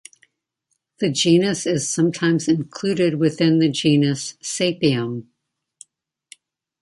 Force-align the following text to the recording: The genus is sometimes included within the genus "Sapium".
The 0.97 1.11
genus 1.11 1.67
is 1.67 1.87
sometimes 1.87 2.47
included 2.47 3.19
within 3.19 3.59
the 3.59 3.69
genus 3.69 4.33
"Sapium". 4.41 5.27